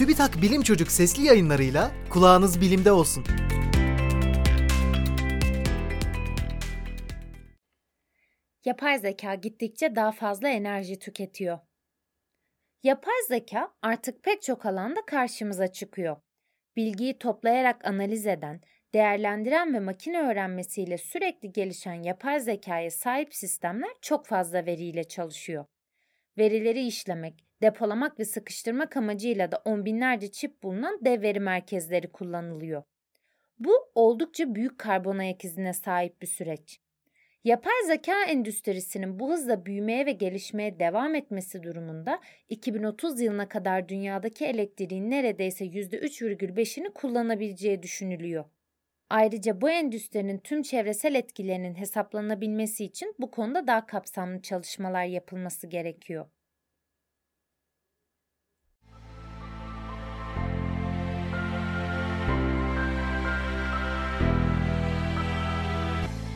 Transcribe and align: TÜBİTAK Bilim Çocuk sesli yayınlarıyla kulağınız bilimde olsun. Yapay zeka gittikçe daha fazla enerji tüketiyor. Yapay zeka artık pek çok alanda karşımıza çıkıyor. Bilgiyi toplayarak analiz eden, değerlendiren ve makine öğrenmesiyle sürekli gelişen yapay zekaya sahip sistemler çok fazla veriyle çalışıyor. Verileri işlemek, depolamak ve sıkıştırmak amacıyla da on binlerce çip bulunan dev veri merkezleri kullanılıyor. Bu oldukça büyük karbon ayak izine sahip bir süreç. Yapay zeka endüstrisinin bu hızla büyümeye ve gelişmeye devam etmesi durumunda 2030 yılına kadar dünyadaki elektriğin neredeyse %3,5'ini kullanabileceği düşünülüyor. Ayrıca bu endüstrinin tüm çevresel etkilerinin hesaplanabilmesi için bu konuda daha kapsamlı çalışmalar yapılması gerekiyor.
TÜBİTAK 0.00 0.42
Bilim 0.42 0.62
Çocuk 0.62 0.90
sesli 0.90 1.24
yayınlarıyla 1.24 1.90
kulağınız 2.10 2.60
bilimde 2.60 2.92
olsun. 2.92 3.24
Yapay 8.64 8.98
zeka 8.98 9.34
gittikçe 9.34 9.96
daha 9.96 10.12
fazla 10.12 10.48
enerji 10.48 10.98
tüketiyor. 10.98 11.58
Yapay 12.82 13.14
zeka 13.28 13.74
artık 13.82 14.22
pek 14.22 14.42
çok 14.42 14.66
alanda 14.66 15.06
karşımıza 15.06 15.72
çıkıyor. 15.72 16.16
Bilgiyi 16.76 17.18
toplayarak 17.18 17.84
analiz 17.84 18.26
eden, 18.26 18.60
değerlendiren 18.94 19.74
ve 19.74 19.80
makine 19.80 20.20
öğrenmesiyle 20.20 20.98
sürekli 20.98 21.52
gelişen 21.52 22.02
yapay 22.02 22.40
zekaya 22.40 22.90
sahip 22.90 23.34
sistemler 23.34 23.90
çok 24.00 24.26
fazla 24.26 24.66
veriyle 24.66 25.04
çalışıyor. 25.04 25.64
Verileri 26.38 26.86
işlemek, 26.86 27.49
depolamak 27.62 28.18
ve 28.18 28.24
sıkıştırmak 28.24 28.96
amacıyla 28.96 29.52
da 29.52 29.62
on 29.64 29.84
binlerce 29.84 30.32
çip 30.32 30.62
bulunan 30.62 30.98
dev 31.04 31.22
veri 31.22 31.40
merkezleri 31.40 32.12
kullanılıyor. 32.12 32.82
Bu 33.58 33.90
oldukça 33.94 34.54
büyük 34.54 34.78
karbon 34.78 35.18
ayak 35.18 35.44
izine 35.44 35.72
sahip 35.72 36.22
bir 36.22 36.26
süreç. 36.26 36.80
Yapay 37.44 37.72
zeka 37.86 38.24
endüstrisinin 38.24 39.18
bu 39.18 39.32
hızla 39.32 39.66
büyümeye 39.66 40.06
ve 40.06 40.12
gelişmeye 40.12 40.80
devam 40.80 41.14
etmesi 41.14 41.62
durumunda 41.62 42.20
2030 42.48 43.20
yılına 43.20 43.48
kadar 43.48 43.88
dünyadaki 43.88 44.44
elektriğin 44.46 45.10
neredeyse 45.10 45.64
%3,5'ini 45.64 46.92
kullanabileceği 46.92 47.82
düşünülüyor. 47.82 48.44
Ayrıca 49.10 49.60
bu 49.60 49.70
endüstrinin 49.70 50.38
tüm 50.38 50.62
çevresel 50.62 51.14
etkilerinin 51.14 51.74
hesaplanabilmesi 51.74 52.84
için 52.84 53.14
bu 53.18 53.30
konuda 53.30 53.66
daha 53.66 53.86
kapsamlı 53.86 54.42
çalışmalar 54.42 55.04
yapılması 55.04 55.66
gerekiyor. 55.66 56.26